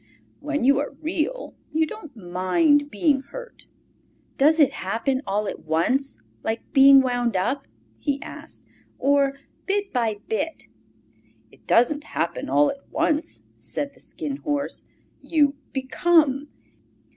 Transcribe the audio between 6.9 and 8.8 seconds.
wound up," he asked,